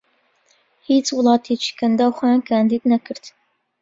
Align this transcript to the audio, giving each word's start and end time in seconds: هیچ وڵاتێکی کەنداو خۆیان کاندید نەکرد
هیچ 0.87 1.07
وڵاتێکی 1.17 1.71
کەنداو 1.79 2.15
خۆیان 2.17 2.41
کاندید 2.49 2.83
نەکرد 2.91 3.23